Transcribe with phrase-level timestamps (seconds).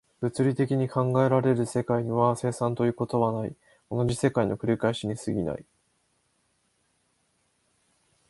[0.19, 3.55] 物理的に考えられる世界には、生産ということはない、
[3.91, 5.63] 同じ世界の繰り返しに過ぎない。